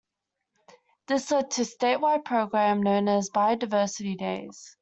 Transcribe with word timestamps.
This 1.05 1.29
led 1.29 1.51
to 1.51 1.61
a 1.61 1.63
statewide 1.63 2.25
program 2.25 2.81
known 2.81 3.07
as 3.07 3.29
Biodiversity 3.29 4.17
Days. 4.17 4.75